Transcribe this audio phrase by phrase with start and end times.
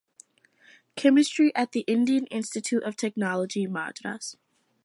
[0.95, 4.35] Chemistry at the Indian Institute of Technology, Madras.